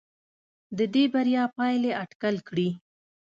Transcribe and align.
د 0.77 0.79
دې 0.93 1.03
بریا 1.13 1.43
پایلې 1.57 1.91
اټکل 2.03 2.35
کړي. 2.47 2.69